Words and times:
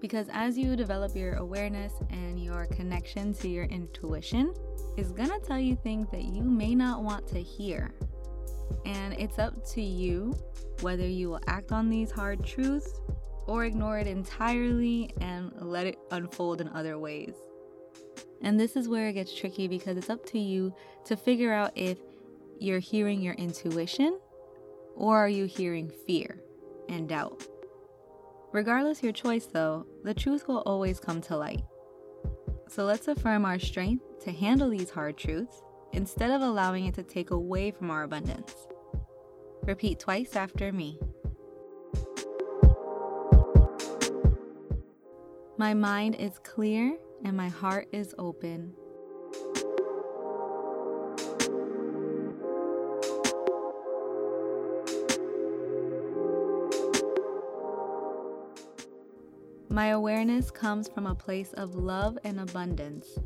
because 0.00 0.28
as 0.32 0.56
you 0.58 0.76
develop 0.76 1.16
your 1.16 1.34
awareness 1.34 1.92
and 2.10 2.42
your 2.42 2.66
connection 2.66 3.32
to 3.34 3.48
your 3.48 3.64
intuition, 3.64 4.52
is 4.96 5.12
to 5.12 5.40
tell 5.46 5.58
you 5.58 5.76
things 5.76 6.08
that 6.10 6.24
you 6.24 6.42
may 6.42 6.74
not 6.74 7.02
want 7.02 7.26
to 7.28 7.42
hear. 7.42 7.92
And 8.84 9.14
it's 9.14 9.38
up 9.38 9.64
to 9.72 9.82
you 9.82 10.34
whether 10.80 11.06
you 11.06 11.30
will 11.30 11.40
act 11.46 11.72
on 11.72 11.88
these 11.88 12.10
hard 12.10 12.44
truths 12.44 13.00
or 13.46 13.64
ignore 13.64 13.98
it 13.98 14.06
entirely 14.06 15.14
and 15.20 15.52
let 15.60 15.86
it 15.86 15.98
unfold 16.10 16.60
in 16.60 16.68
other 16.68 16.98
ways. 16.98 17.34
And 18.42 18.58
this 18.58 18.76
is 18.76 18.88
where 18.88 19.08
it 19.08 19.14
gets 19.14 19.34
tricky 19.34 19.68
because 19.68 19.96
it's 19.96 20.10
up 20.10 20.26
to 20.26 20.38
you 20.38 20.74
to 21.04 21.16
figure 21.16 21.52
out 21.52 21.72
if 21.74 21.98
you're 22.58 22.78
hearing 22.78 23.20
your 23.20 23.34
intuition 23.34 24.18
or 24.94 25.16
are 25.16 25.28
you 25.28 25.44
hearing 25.44 25.90
fear 26.06 26.40
and 26.88 27.08
doubt. 27.08 27.46
Regardless 28.56 29.02
your 29.02 29.12
choice 29.12 29.44
though, 29.44 29.84
the 30.02 30.14
truth 30.14 30.48
will 30.48 30.62
always 30.64 30.98
come 30.98 31.20
to 31.20 31.36
light. 31.36 31.60
So 32.68 32.86
let's 32.86 33.06
affirm 33.06 33.44
our 33.44 33.58
strength 33.58 34.02
to 34.20 34.32
handle 34.32 34.70
these 34.70 34.88
hard 34.88 35.18
truths 35.18 35.60
instead 35.92 36.30
of 36.30 36.40
allowing 36.40 36.86
it 36.86 36.94
to 36.94 37.02
take 37.02 37.32
away 37.32 37.70
from 37.70 37.90
our 37.90 38.04
abundance. 38.04 38.54
Repeat 39.64 40.00
twice 40.00 40.36
after 40.36 40.72
me. 40.72 40.98
My 45.58 45.74
mind 45.74 46.14
is 46.14 46.38
clear 46.38 46.96
and 47.26 47.36
my 47.36 47.48
heart 47.48 47.88
is 47.92 48.14
open. 48.16 48.72
My 59.76 59.88
awareness 59.88 60.50
comes 60.50 60.88
from 60.88 61.06
a 61.06 61.14
place 61.14 61.52
of 61.52 61.74
love 61.74 62.16
and 62.24 62.40
abundance. 62.40 63.18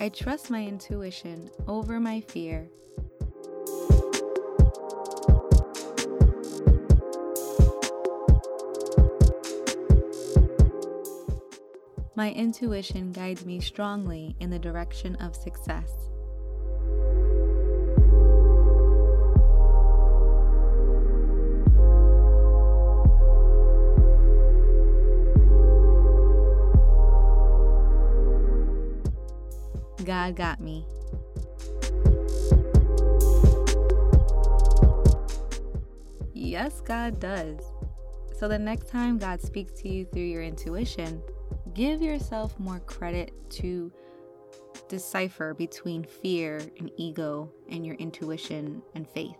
I 0.00 0.08
trust 0.08 0.50
my 0.50 0.64
intuition 0.64 1.50
over 1.68 2.00
my 2.00 2.22
fear. 2.22 2.70
My 12.20 12.32
intuition 12.32 13.12
guides 13.12 13.46
me 13.46 13.60
strongly 13.60 14.36
in 14.40 14.50
the 14.50 14.58
direction 14.58 15.16
of 15.16 15.34
success. 15.34 15.90
God 30.04 30.36
got 30.36 30.60
me. 30.60 30.84
Yes, 36.34 36.82
God 36.82 37.18
does. 37.18 37.79
So 38.40 38.48
the 38.48 38.58
next 38.58 38.88
time 38.88 39.18
God 39.18 39.42
speaks 39.42 39.70
to 39.82 39.88
you 39.90 40.06
through 40.06 40.22
your 40.22 40.42
intuition, 40.42 41.20
give 41.74 42.00
yourself 42.00 42.58
more 42.58 42.80
credit 42.80 43.34
to 43.50 43.92
decipher 44.88 45.52
between 45.52 46.04
fear 46.04 46.62
and 46.78 46.90
ego 46.96 47.52
and 47.68 47.84
your 47.84 47.96
intuition 47.96 48.80
and 48.94 49.06
faith. 49.06 49.36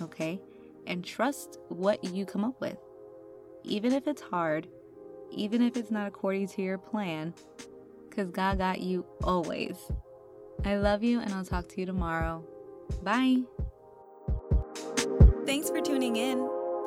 Okay? 0.00 0.40
And 0.86 1.04
trust 1.04 1.58
what 1.68 2.02
you 2.04 2.24
come 2.24 2.42
up 2.42 2.58
with. 2.58 2.78
Even 3.64 3.92
if 3.92 4.08
it's 4.08 4.22
hard, 4.22 4.66
even 5.30 5.60
if 5.60 5.76
it's 5.76 5.90
not 5.90 6.08
according 6.08 6.48
to 6.48 6.62
your 6.62 6.78
plan, 6.78 7.34
because 8.08 8.30
God 8.30 8.56
got 8.56 8.80
you 8.80 9.04
always. 9.22 9.76
I 10.64 10.76
love 10.76 11.02
you, 11.02 11.20
and 11.20 11.34
I'll 11.34 11.44
talk 11.44 11.68
to 11.68 11.80
you 11.80 11.84
tomorrow. 11.84 12.42
Bye. 13.02 13.42
Thanks 15.44 15.68
for 15.68 15.82
tuning 15.82 16.16
in. 16.16 16.61